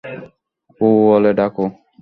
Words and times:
বুবু 0.81 0.99
বলে 1.09 1.31
ডাকো। 1.39 1.65